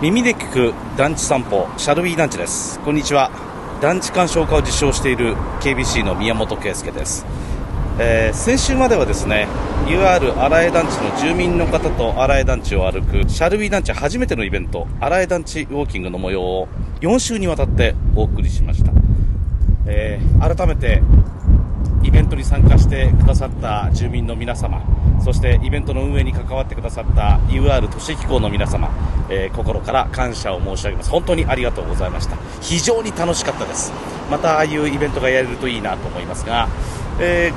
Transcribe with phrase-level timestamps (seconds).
[0.00, 2.78] 耳で聞く団地散歩シャルウィー団地です。
[2.84, 3.32] こんにちは。
[3.80, 7.26] 団地鑑賞家を実証している KBC の宮本圭介です、
[7.98, 9.48] えー、先週まではですね
[9.86, 16.68] UR 新江団地の住民の方と新江団地を歩くシャルウィー団地初めてのイベント新江団地ウォーキングの模様を
[17.00, 18.92] 4週にわたってお送りしました、
[19.86, 21.02] えー、改めて
[22.02, 24.82] イベントに参加してくださった住民の皆様
[25.20, 28.90] そしてイベントの運営に関わってくださった UR 都市機構の皆様、
[29.28, 31.10] えー、心から感謝を申し上げます。
[31.10, 32.36] 本当にありがとうございました。
[32.60, 33.92] 非常に楽しかったです。
[34.30, 36.68] またああいうイベントがやれるといいなと思いますが、
[37.20, 37.52] え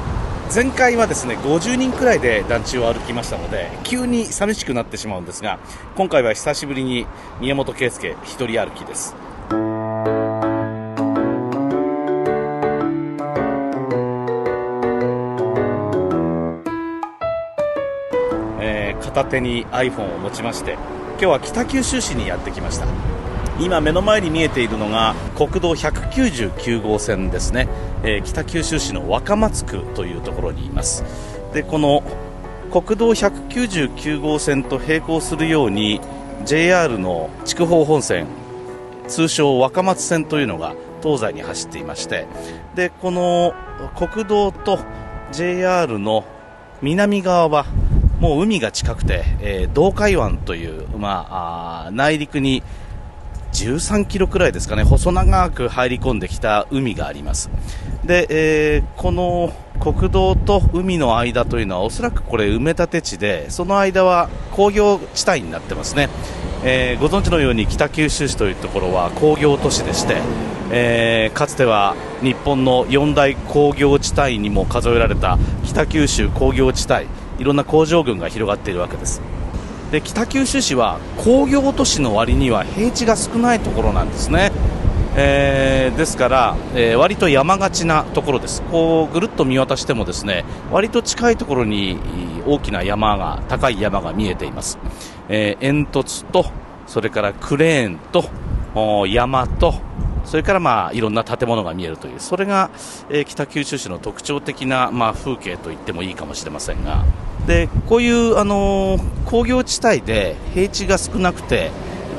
[0.49, 5.59] ー、前回はですね50人くらいで団地を歩きましたので急に寂しくなってしまうんですが
[5.95, 7.05] 今回は久しぶりに
[7.39, 9.20] 宮本圭介一人歩きです。
[19.11, 20.73] 片手に iPhone を持ちまして
[21.11, 22.87] 今日は北九州市にやってきました。
[23.59, 27.67] 今目の前に見えているのが国道199号線ですね、
[28.01, 31.03] えー、北九州市の若松区というところにいます。
[31.53, 32.01] でこの
[32.71, 35.99] 国道199号線と並行するように
[36.45, 38.25] JR の筑豊本線
[39.07, 42.27] 通称若松線というのが東西に走っていまして
[42.73, 43.53] でこの
[43.95, 44.79] 国道と
[45.33, 46.23] JR の
[46.81, 47.65] 南側は
[48.21, 52.61] もう海が近くて、えー、道海湾という、まあ、あ内陸に
[53.51, 57.49] 13キロくらいですかね、細長く入り込んできた海があります。
[58.05, 66.07] で、えー、この国道と海の間というのはおそらくこれ埋め立て地で、その間は工業地帯になってますね。
[66.63, 70.17] えー、ご存知のように北九州市というところは工業都市でして、
[70.69, 77.07] えー、かつては日本の四大工業地帯にも数えられた北九州工業地帯
[77.41, 79.19] いろんな工場群が広がっているわけです。
[79.91, 84.51] で北九州市は工業都市の割には平地が少ないところなんですね、
[85.17, 88.61] えー、ですから、えー、割と山がちなところです。
[88.61, 91.97] こうぐるっと見渡してもですね割と近いところに
[92.45, 94.79] 大きな山が高い山が見えています、
[95.27, 96.45] えー、煙突と
[96.87, 98.29] それからクレーンと
[99.07, 99.73] 山と
[100.23, 102.19] それからまあいろんな建物が見えるという。
[102.19, 102.69] それが、
[103.09, 107.03] えー、北九州市の特徴的な、まあ、風景と言ってもいいかもしれませんが。
[107.47, 111.71] でこういう、あの、工業地帯で平地が少なくて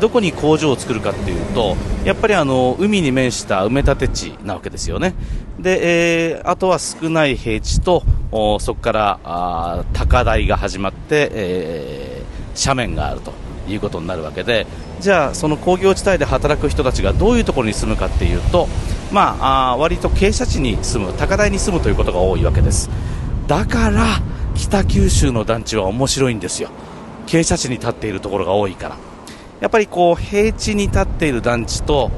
[0.02, 5.14] どこに工場を作るかっていうとやっぱりあの海に面した埋め立て地なわけですよね。
[5.60, 8.02] で、えー、あとは少ない平地と
[8.58, 13.32] そこからあ高台が始まって、えー、斜面があると
[13.68, 14.66] いうことになるわけで
[14.98, 18.66] じゃあその工業地帯で働く人たちがどういうところに住むかっていうと
[19.12, 22.90] まああ割と傾斜地に住む高台に住むということが多いわけです。
[23.46, 24.20] だから
[24.54, 26.70] 北九州の団地は面白いんですよ。
[27.26, 28.96] 傾斜地に立っているところが多いから。
[29.60, 32.10] やっぱりこう平地に立っている団地と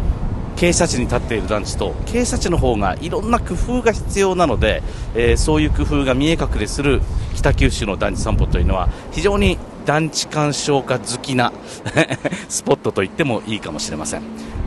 [0.56, 4.83] 傾斜地に立っている団地と傾斜地の方がいろんな工夫が必要なので、
[5.15, 7.03] えー、そういう工夫が見え隠れする
[7.34, 11.53] 北九州の団地散歩というのは非常に団地鑑賞家好きな
[12.49, 14.22] スポットと言ってもいいかもしれません。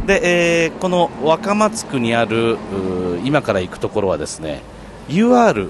[0.05, 2.57] で、えー、この若松区にある
[3.25, 4.61] 今から行くところはですね
[5.09, 5.69] UR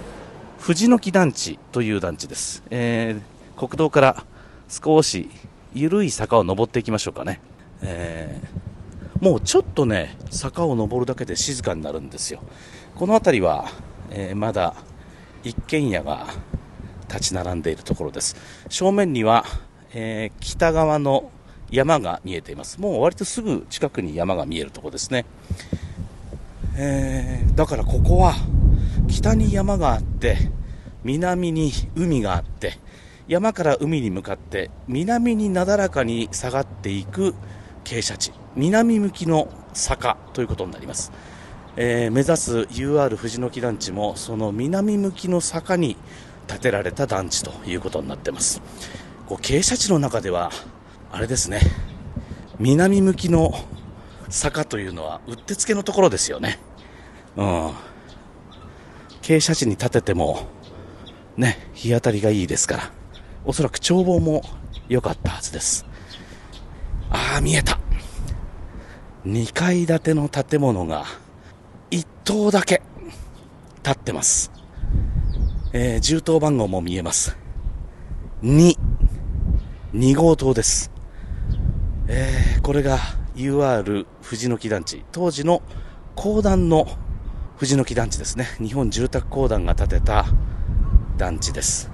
[0.67, 4.25] 藤の木団地という団地です、えー、国道から
[4.67, 5.29] 少し
[5.73, 7.39] 緩い坂を登っていきましょうかね、
[7.81, 12.41] えー、もうちょっとね坂を登るだけで静かになるんですよ。
[12.95, 13.69] この辺りは、
[14.09, 14.75] えー、まだ
[15.45, 16.28] 一軒家が
[17.07, 18.35] 立ち並んでいるところです。
[18.67, 19.45] 正面には、
[19.94, 21.31] えー、北側の
[21.72, 22.81] 山が見えています。
[22.81, 25.23] もう割とすぐ近くに山が見えるところですね、
[26.75, 28.35] えー、だからここは
[29.07, 30.38] 北に山があって
[31.03, 32.79] 南に海があって
[33.28, 37.34] 山から海に向かって南になだらかに下がっていく
[37.84, 41.12] 傾斜地南向きの坂ということになります、
[41.75, 45.97] えー、目指す UR 藤の木団地もその南向きの坂に
[46.47, 48.62] 建てられた団地ということになってます。
[49.28, 50.51] こう傾斜地の中では
[51.12, 51.59] あれですね。
[52.59, 53.53] 南向きの
[54.29, 56.59] 坂というのはうってつけのところですよね。
[57.35, 57.72] うん。
[59.28, 60.47] 傾斜地に建てても
[61.35, 62.91] ね日当たりがいいですから
[63.44, 64.41] おそらく眺望も
[64.88, 65.85] 良かったはずです
[67.09, 67.78] ああ見えた
[69.26, 71.03] 2階建ての建物が
[71.91, 72.82] 1棟だけ
[73.84, 74.58] 建ってます
[75.73, 77.38] えー、銃刀番号も見えます。
[78.41, 78.78] 2、
[79.94, 80.91] 2号棟です。
[82.08, 82.97] えー、これが
[83.35, 85.03] UR 藤の木団地。
[85.12, 85.62] 当時の
[86.16, 86.88] 公団の
[87.58, 88.46] 藤の木団地ですね。
[88.59, 90.26] 日本住宅公団が建てた
[91.18, 91.90] 団地です。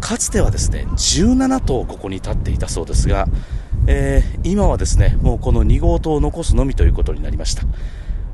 [0.00, 3.28] かつてはですね、17棟ここに建っていたそうですが、
[3.86, 7.62] えー、今はですね、もうこの2号棟を残すのみということになりました。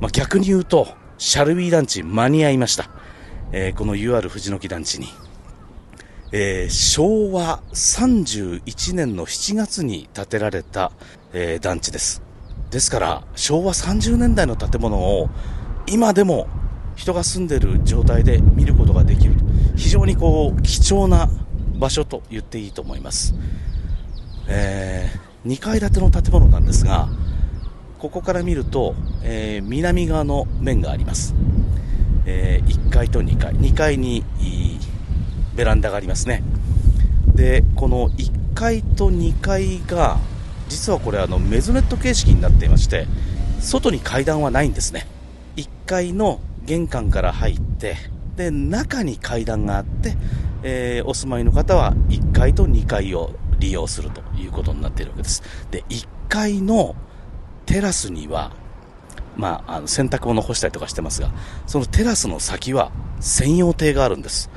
[0.00, 0.88] まあ、逆に言うと、
[1.18, 2.88] シャルビー団地間に合いました。
[3.52, 5.08] えー、この UR 藤の木団地に。
[6.32, 10.92] えー、昭和31年の7月に建てられた、
[11.34, 12.22] え、団地です。
[12.70, 15.28] ですから、昭和30年代の建物を
[15.86, 16.48] 今でも
[16.96, 19.34] 人が住んでる状態で見ることができる。
[19.76, 21.28] 非常にこう、貴重な
[21.78, 23.34] 場所と言っていいと思います。
[24.48, 27.08] えー、2階建ての建物なんですが、
[27.98, 31.34] ここから見ると、えー、南側の面があります。
[32.26, 33.54] えー、1階と2階。
[33.54, 34.24] 2階に
[35.56, 36.42] ベランダがありますね。
[37.34, 40.18] で、この1階と2階が、
[40.68, 43.06] 実はこれあのメゾネット形式になっていまして、
[43.60, 45.06] 外に階段はないんですね。
[45.56, 47.96] 1階の玄関から入って、
[48.36, 50.16] で、中に階段があって、
[50.62, 55.42] えー、お住まいの方は1階と2階を利用するということになっているわけです。
[55.70, 56.94] で、1階の
[57.66, 58.52] テラスには、
[59.36, 61.30] まあ、あの洗濯物干したりとかしてますが、
[61.66, 64.50] そのテラスの先は専用亭があるんです。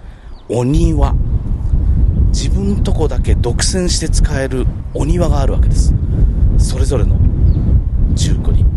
[0.50, 1.14] お庭。
[2.30, 5.94] 自分とこだけ独占して使えるお庭があるわけです。
[6.58, 7.18] それぞれの
[8.16, 8.73] 住戸に。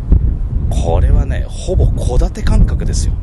[0.70, 3.14] これはね、ほぼ戸建て感覚ですよ。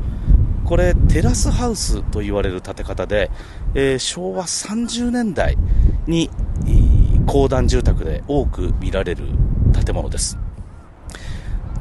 [0.65, 3.29] これ、テラスハウスと言われる建て方で、
[3.75, 5.57] えー、昭和30年代
[6.07, 6.29] に、
[7.27, 9.25] 公団住宅で多く見られる
[9.85, 10.37] 建物です。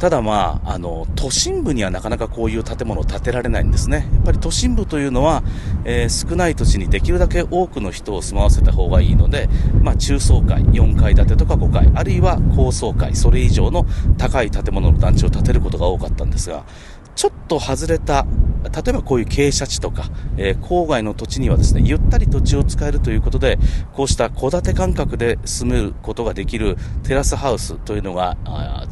[0.02, 4.08] ただまあ、あの、都心部にはなかなかこういう建物を建てられないんですね。
[4.12, 5.44] やっぱり都心部というのは、
[5.84, 9.48] えー、少ない土地にできるだけ多くの人を住まわせた方がいいので、
[9.80, 13.86] まあ、中層階、4階建てとか5階、あるいは高層階、それ以上の
[14.18, 16.64] 高い建物の団地を建てることが多かったんですが、
[17.14, 18.26] ちょっと外れた、
[18.62, 20.04] 例えばこういう傾斜地とか、
[20.36, 23.58] えー、郊外の土地にはですね、ゆったり土地を使えるということで、
[23.92, 28.36] こうした戸建て感覚で住むことができるテラスハウスというのが、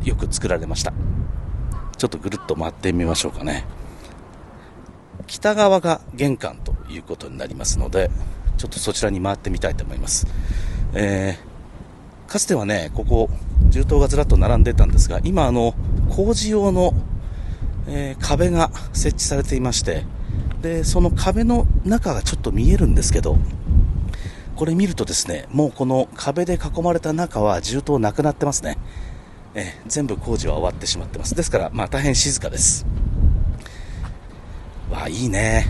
[0.02, 0.92] よく作られました。
[1.96, 3.64] ちょっとぐるっと回ってみましょうかね。
[5.26, 8.10] 北側が玄関ということになりますので、
[8.56, 10.26] ちょっとそちらに回ってみたいと思います。
[10.92, 13.30] えー、かつてはね、ここ、
[13.68, 15.74] 銃刀がずらっと並んでたんですが、今あの、
[16.10, 16.92] 工事用の
[17.86, 20.04] えー、壁が設置されていまして、
[20.62, 23.38] で、その壁の中がちょっと見えるんですけど、
[24.56, 28.76] これ見るとですね、もうこの壁で囲まれた中は銃刀なくなってますね。
[29.54, 31.34] えー、全部工事は終わってしまってます。
[31.34, 32.84] ですから、まあ大変静かです。
[34.90, 35.66] わあ、いいね。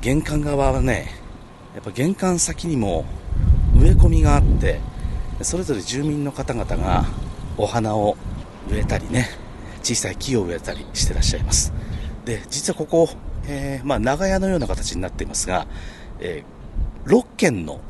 [0.00, 1.10] 玄関側はね、
[1.74, 3.04] やっぱ玄関先にも
[3.78, 4.80] 植え込みがあって、
[5.42, 7.04] それぞれ住民の方々が
[7.56, 8.16] お花を
[8.70, 9.28] 植えたりね、
[9.82, 11.72] 小さい木を植えたりしてらっしゃいます。
[12.24, 13.08] で、実はここ、
[13.46, 15.66] えー、まあ、長屋のような形になっていますが、
[16.20, 17.80] えー、6軒の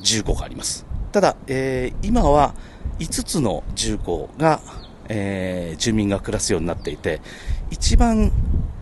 [0.00, 0.86] 住戸があります。
[1.12, 2.54] ただ、えー、今は
[2.98, 4.60] 5つの住戸が、
[5.08, 7.20] えー、住民が暮らすようになっていて、
[7.70, 8.32] 一番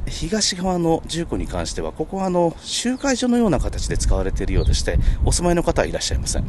[0.08, 6.44] 東側の住戸に関しては、ここはあの集会所のような形で使われているようでして、お住まいの方はいらっしゃいません。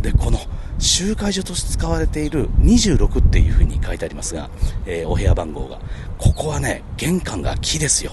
[0.00, 0.38] で、この
[0.78, 4.50] 集会所として使われている26っていう風に書いてありますが、
[4.86, 5.80] えー、お部屋番号が。
[6.18, 8.12] ここはね、玄関が木ですよ。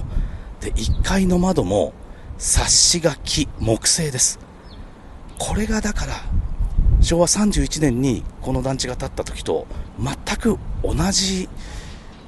[0.59, 1.93] で、1階の窓も、
[2.37, 4.39] 冊子が木、木製です。
[5.37, 6.13] これがだから、
[7.01, 9.65] 昭和31年にこの団地が建った時と
[9.99, 11.49] 全く同じ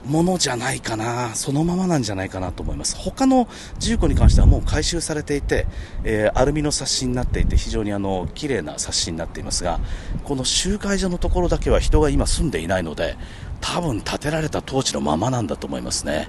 [0.06, 2.96] ものじゃないかな、そのままなんじゃないかなと思います。
[2.98, 3.48] 他の
[3.80, 5.66] 住戸に関してはもう回収されていて、
[6.04, 9.80] えー、アルミの冊子になっていて、非常にあの、綺麗な冊子になっていますが、
[10.24, 13.16] この集会所のところだけは人が今住んでいないので、
[13.62, 16.28] 多分建てられた当時のままなんだと思いますね。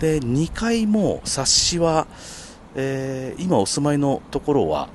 [0.00, 2.06] で、2階も冊子は、
[2.74, 4.88] えー、今お住まいのところは、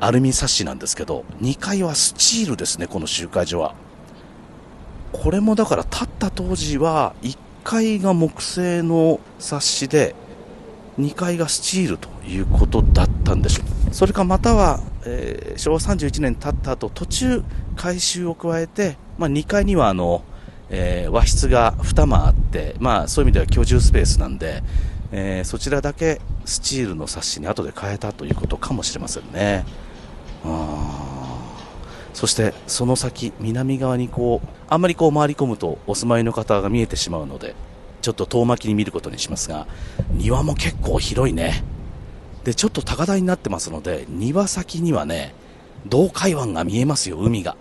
[0.00, 3.74] アルミ冊子なんですけど、2階はスチールですね、この集会所は。
[5.14, 10.14] これもだから建った当時は1 1階が木製の冊子で
[10.98, 17.42] 2階がスチールということだったんでしょうそれかまたは、えー、昭和31年経った後途中
[17.74, 20.22] 改修を加えて、まあ、2階にはあの、
[20.68, 24.62] えー、和室が2間あって、まあ、そういう意味では居住スペースなんで、
[25.10, 29.64] えー、そちらだけスチールの冊子に後で変えたということかもしれませんね。
[30.44, 31.13] あ
[32.14, 37.54] そしてその先、南側にこう、あんまりこう回り込むとお住まいの方が見えてしまうので、
[38.00, 39.66] ちょっと遠巻きに見ることにしますが、
[40.12, 41.64] 庭も結構広いね。
[42.44, 45.34] で、ちょっと高台になってますので、庭先にはね、
[45.86, 47.56] 洞海湾が見えますよ、海が。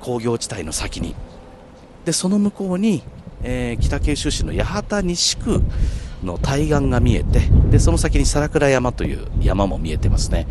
[0.00, 1.14] 工業地帯の先に。
[2.04, 3.02] で、その向こうに、
[3.42, 5.62] えー、北九州市の八幡西区
[6.22, 10.46] の対岸が見えて、で、その先に皿倉山という山も見えてますね。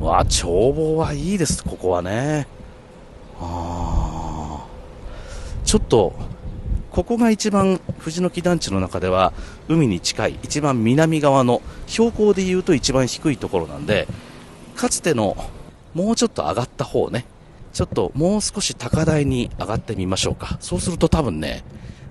[0.00, 2.46] わあ、眺望はいいです、ここはね。
[3.40, 4.66] あ
[5.64, 6.14] ちょっと
[6.90, 9.32] ここが一番藤の木団地の中では
[9.68, 14.08] 海に近い一番南側の標高でいうと一番低いところなんで
[14.74, 15.36] かつての
[15.94, 17.24] もうちょっと上がった方ね。
[17.72, 20.56] ちょっともう少し高台に上がってみましょうか。
[20.60, 21.62] そうすると多分ね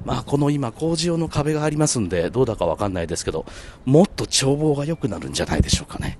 [0.06, 3.46] まあこの今工事用の壁がありますんでどうだかわかんないですけど
[3.84, 6.20] もっと眺望が良くなるんじゃないでしょうかね。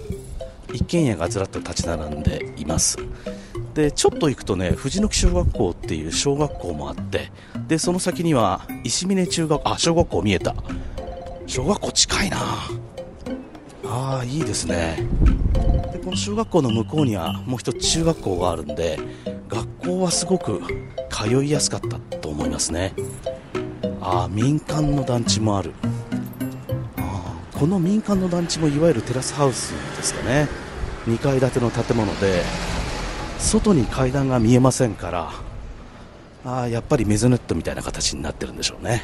[0.73, 2.97] 一軒家がずらっと立ち並んでいます。
[3.73, 7.31] でちょっと行くとね藤の木小学校っていう小学校もあって
[7.67, 10.55] でその先には石峰中学あ小学校見えた。
[11.47, 12.37] 小学校近いな。
[13.85, 15.07] ああいいですね。
[15.91, 18.97] でこの小学校の向こうにはもう一つ中学校があるんで
[19.49, 20.61] 学校はすごく
[21.09, 22.93] 通いやすかったと思いますね。
[23.99, 25.73] ああ民間の団地もある。
[26.97, 30.47] あこの民間の団地もいわゆるテラスハウスですかね。
[31.07, 32.43] 2階建ての建物で
[33.39, 35.31] 外に階段が見えませんから
[36.45, 39.03] あやっぱりメゾネットみたいな形になってるんでしょうね。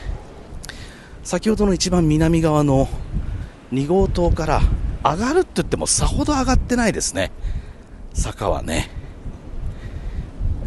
[1.24, 2.88] 先ほどの一番南側の
[3.74, 4.62] 2号棟から
[5.04, 7.32] 上がるって言ってもさほど上がってないですね。
[8.14, 8.90] 坂はね。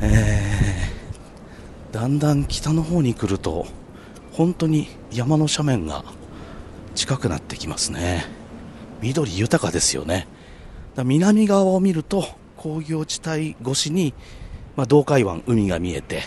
[0.00, 3.66] えー、だんだん北の方に来ると
[4.32, 6.04] 本当に山の斜面が
[6.94, 8.26] 近くなってきますね。
[9.00, 10.28] 緑豊かですよね。
[10.96, 12.24] 南側を見ると
[12.56, 14.12] 工業地帯越しに、
[14.76, 16.22] まあ、東海湾海が見えて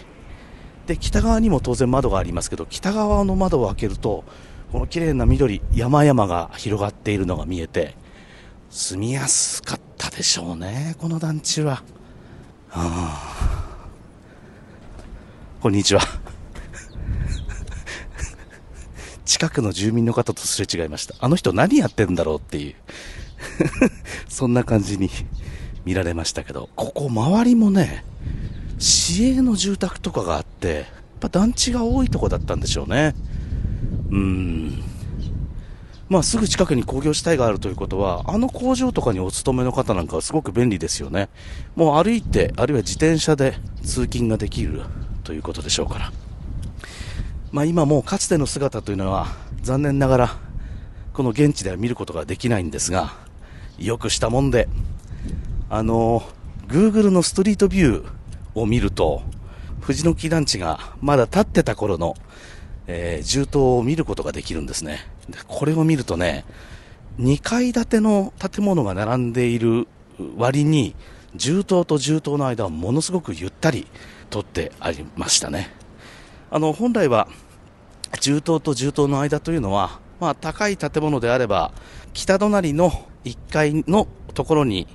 [0.87, 4.23] で北側にも当然窓がありますけど北側の窓を開けると
[4.71, 7.95] この綺麗な緑山々が広がっているのが見えて
[8.69, 11.83] 住みやすかったでしょうねこの団地は。
[12.71, 13.87] ああ
[15.61, 16.01] こんにちは。
[19.23, 21.13] 近くの住民の方とすれ違いました。
[21.19, 22.75] あの人何やってんだろうっていう。
[24.27, 25.09] そんな感じに
[25.85, 28.03] 見られましたけどここ周りもね
[28.79, 30.85] 市営の住宅とかがあってやっ
[31.21, 33.15] ぱ団地が多いとこだったんでしょうね。
[34.09, 34.83] うん。
[36.09, 41.29] まあすぐ近くに工業地帯があるということはあの工場とかにお勤めの方なんかはすごく便利ですよね。
[41.75, 44.81] もう歩いてあるいは自転車で通勤ができる
[45.23, 46.11] ということでしょうから。
[47.51, 49.27] まあ今もうかつての姿というのは
[49.61, 50.37] 残念ながら
[51.13, 53.13] この現地では見ることができないんですが
[53.79, 54.67] よくしたもんで。
[55.69, 56.21] あの
[56.67, 58.11] Google のストリートビュー
[58.53, 59.23] を見ると
[59.81, 62.15] 藤の木団地がまだ建ってた頃の、
[62.85, 64.99] えー、銃刀を見ることができるんですね。
[65.27, 66.45] でこれを見るとね
[67.17, 69.87] 2階建ての建物が並んでいる
[70.37, 70.95] 割に
[71.35, 73.87] 銃刀と銃刀の間はものすごくゆったり
[74.29, 75.73] 取ってありましたね。
[76.51, 77.27] あの本来は
[78.21, 81.71] 銃刀と銃刀の間というのは、まあ、高い建物であれば
[82.13, 84.87] 北隣の1階のところに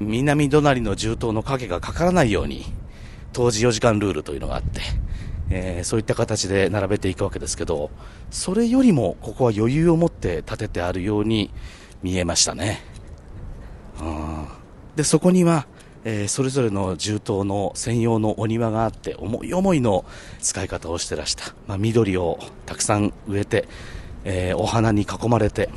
[0.00, 2.64] 南隣の銃刀の影がかからないように
[3.32, 4.80] 当時4時間ルールというのがあって、
[5.50, 7.90] えー、そういった形で並べていくわけですけど
[8.30, 11.50] それよりもここは余裕を持って建ててあるように
[12.02, 12.80] 見えましたね。
[14.00, 14.46] うん
[14.96, 15.66] でそこには
[16.04, 20.04] えー、それぞれの銃刀の専用のお庭があって思い思いの
[20.40, 23.68] 使い方をしてらした、まあ、緑をたくさん植えて、
[24.24, 25.70] えー、お花に囲まれて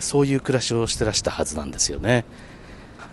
[0.00, 2.24] そういう暮らしをしてらしたはずなんですよね。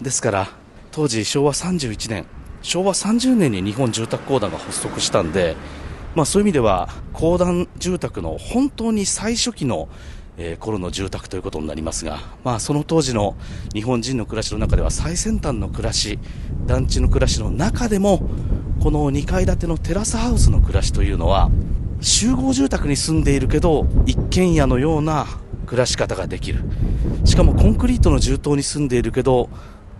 [0.01, 0.49] ですから
[0.91, 2.25] 当時昭和31年
[2.61, 5.55] 昭和30年に日本住宅公団が発足したんで、
[6.15, 9.89] まあ、そういう意味では公団住宅の本当に最初期の
[10.37, 13.35] えー、頃の住宅ということになりますが、まあ、その当時の
[13.73, 16.19] 日本人の暮らしの中では最先端の暮らし
[16.65, 18.29] 団地の暮らしの中でも
[18.81, 21.51] この2階建てのテラスハウスの暮らしというのは
[21.99, 25.27] 集合住宅に住んでいるけど一軒家のような
[25.71, 26.59] 暮らし方ができる。
[27.23, 29.49] しかもコンクリートの住棟に住んでいるけど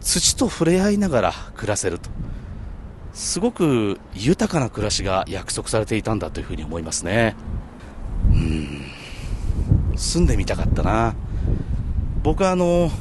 [0.01, 2.09] 土と触れ合いながら暮らせると。
[3.13, 7.37] すごく豊かな暮らしが約束されていたんだというふうに思いますね。
[8.31, 8.81] うん。
[9.95, 11.15] 住んでみたかったな。
[12.21, 12.91] 僕はあの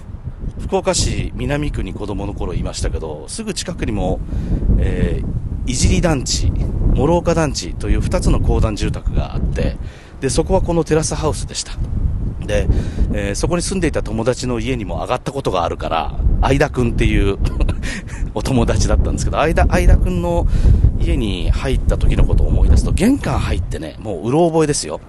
[0.60, 4.20] 福岡市南区に子供の頃いましたけどすぐ近くにも、
[4.78, 6.52] えー、いじり団地
[6.94, 9.76] 諸岡団地という2つの公団住宅があって
[10.20, 11.72] でそこはこのテラスハウスでした。
[12.50, 12.66] で、
[13.12, 17.38] えー、そこに住んでいた友達の家にも上がったことがあるから相田君っていう
[18.34, 20.48] お友達だったんですけど相田相田君の
[21.00, 25.00] 家に入った時のことを思い出すと玄関入ってねもううろ覚えですよ。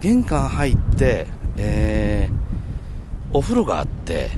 [0.00, 1.26] 玄関入って、
[1.58, 4.30] えー、お風呂があって、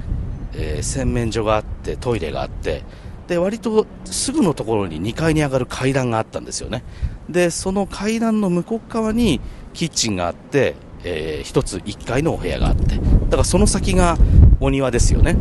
[0.55, 2.83] えー、洗面所があってトイレがあって
[3.29, 6.83] で割とすぐのところに2階に上がる階段があったんですよね。
[7.31, 9.41] でその階段の向こう側に
[9.73, 14.17] キッチンがあって、えー、1つ1階のお部屋があってだからその先が
[14.61, 15.37] お庭ですよね。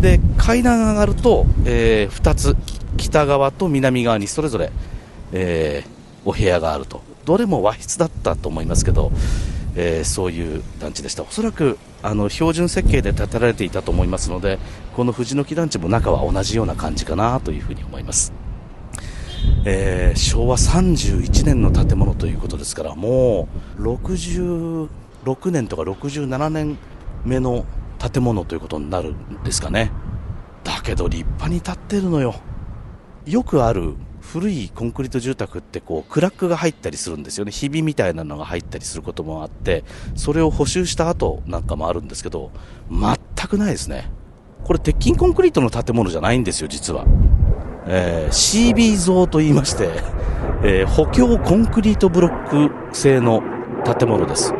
[0.00, 2.56] で階段上がると、えー、2つ
[2.96, 4.70] 北側と南側にそれぞれ、
[5.32, 7.02] えー、お部屋があると。
[7.24, 9.10] どれも和室だったと思いますけど、
[9.76, 11.22] えー、そういう団地でした。
[11.22, 14.58] おそらくあの標準設計で建てられていたと思いますので
[14.94, 18.30] この藤の木団地も中は同じような感じかなというふうに思います、
[19.64, 23.48] えー、昭和31年の建物ということですからも
[23.78, 24.88] う66
[25.50, 26.76] 年とか67年
[27.24, 27.64] 目の
[27.98, 29.90] 建物ということになるんですかね。
[30.62, 32.34] だけど立派に建ってるのよ。
[33.26, 37.52] よくある古いコンクリート住宅ってこうクラックが入ったりするんですよね。
[37.52, 39.84] ひびみたいなのが入ったりすることもあって
[40.14, 42.50] それを補修した後なんかもあるんですけど
[42.90, 44.10] 全くないですね。
[44.64, 47.04] これ鉄筋コンクリートの建物じゃないんですよ実は、
[47.86, 49.90] えー、CB 像と言いまして、
[50.62, 53.42] えー、補強コンクリートブロック製の
[53.84, 54.54] 建物です。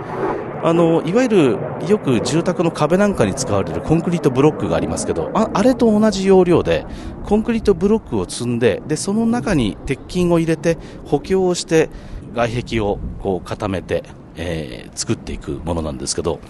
[0.62, 6.86] あのいわゆるよく住宅の壁なんかに使われるコンクリートブロックがありますけどああれと同じ要領で
[7.26, 11.90] コンクリートブロックを積んででその中に鉄筋を入れて補強をして
[12.32, 14.04] 外壁をこう固めて、
[14.36, 16.40] えー、作っていくものなんですけど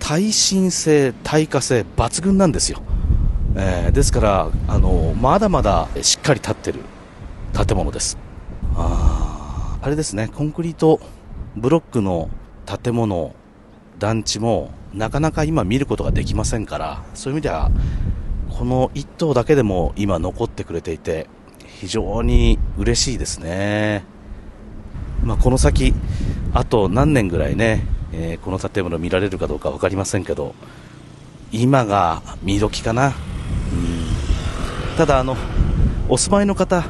[0.00, 2.82] 耐震性、耐火性抜群なんですよ、
[3.56, 6.80] えー、ですからあのまだまだしっかり立ってる
[7.52, 8.18] 建物です。
[8.76, 10.28] ああれですね。
[10.28, 11.00] コンクリート
[11.56, 12.30] ブロックの
[12.66, 13.34] 建物
[13.98, 17.70] 団地もなかなか今見ることができませんからそういう意味では
[18.50, 21.28] この1棟だけでも今残ってくれていて
[21.66, 24.04] 非常に嬉しいですね、
[25.22, 25.92] まあ、この先
[26.52, 30.54] あと何年ぐらいね、えー、この建物見られるかどうか分かりませんけど
[31.50, 33.12] 今が見時かな、
[34.96, 35.36] ただあの
[36.08, 36.84] お住まいの方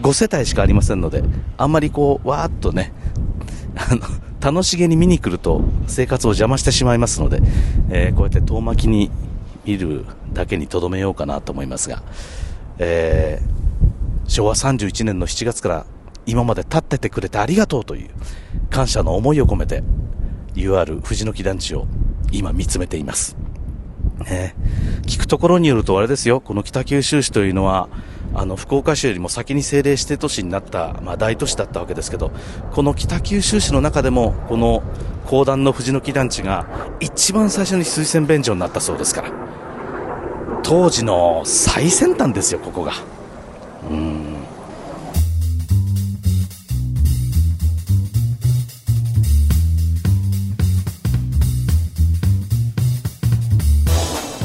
[0.00, 1.22] 5世帯しかありませんので
[1.58, 2.94] あんまりこうわーっとね
[3.76, 4.00] あの
[4.40, 7.42] 楽しげに見に来ると生活を邪魔してしまいますので、
[7.90, 9.10] えー、こうやって遠巻きに
[9.66, 12.02] 見るだけにとどめようかなと思いますが、
[12.78, 15.86] えー、昭和31年の7月から
[16.24, 18.08] 今まで立っててくれてありがとうという
[18.70, 19.82] 感謝の思いを込めて
[20.54, 21.86] UR 藤の木団地を
[22.32, 23.36] 今見つめています。
[24.28, 24.54] ね、
[25.06, 27.88] 聞くところによるとあれですよ、この北九州市というのは
[28.34, 32.30] あの福岡市よりも先に政令指定都市になった、まあ、大都市だったわけですけど
[32.70, 34.82] この北九州市の中でもこの
[35.26, 36.66] 公団の藤の木団地が
[37.00, 39.32] 一番最初に水洗便所になったそうですから。
[40.62, 42.92] 当時の最先端ですよここが。
[43.90, 44.19] うん。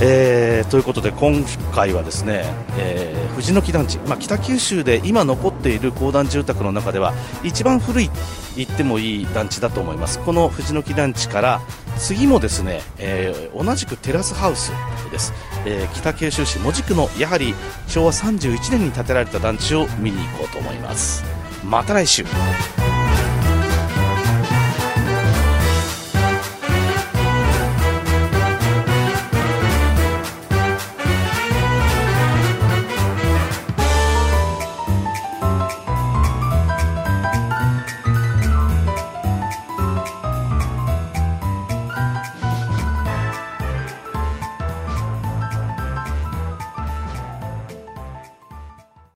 [0.02, 2.44] えー、ということで今回はですね、
[2.78, 8.10] えー、藤の木団地、まあ、北九州で今残っている公団住宅の中では一番古い
[8.58, 10.20] 言ってもいい団地だと思います。
[10.20, 11.62] この藤の木団地から
[11.98, 14.72] 次もですね、えー、同じくテラスハウス
[15.12, 15.34] です、
[15.66, 17.54] え北九州市門司区のやはり
[17.88, 21.24] 昭和31年に建てられた団地を見に行こうと思います。
[21.64, 22.26] また来週。